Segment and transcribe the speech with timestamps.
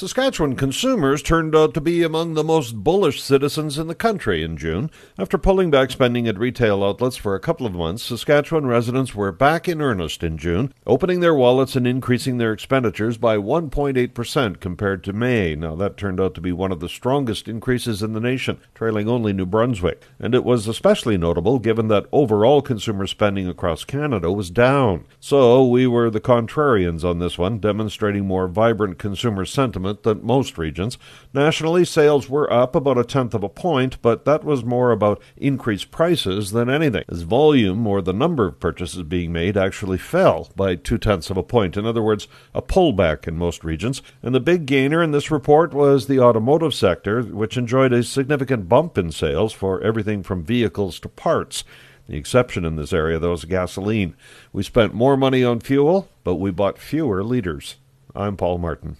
[0.00, 4.56] Saskatchewan consumers turned out to be among the most bullish citizens in the country in
[4.56, 4.90] June.
[5.18, 9.30] After pulling back spending at retail outlets for a couple of months, Saskatchewan residents were
[9.30, 15.04] back in earnest in June, opening their wallets and increasing their expenditures by 1.8% compared
[15.04, 15.54] to May.
[15.54, 19.06] Now, that turned out to be one of the strongest increases in the nation, trailing
[19.06, 20.02] only New Brunswick.
[20.18, 25.04] And it was especially notable given that overall consumer spending across Canada was down.
[25.20, 30.58] So, we were the contrarians on this one, demonstrating more vibrant consumer sentiment than most
[30.58, 30.98] regions.
[31.32, 35.22] Nationally, sales were up about a tenth of a point, but that was more about
[35.36, 40.50] increased prices than anything, as volume or the number of purchases being made actually fell
[40.56, 41.76] by two tenths of a point.
[41.76, 44.02] In other words, a pullback in most regions.
[44.22, 48.68] And the big gainer in this report was the automotive sector, which enjoyed a significant
[48.68, 51.64] bump in sales for everything from vehicles to parts.
[52.10, 54.16] The exception in this area, though, is gasoline.
[54.52, 57.76] We spent more money on fuel, but we bought fewer liters.
[58.16, 58.96] I'm Paul Martin.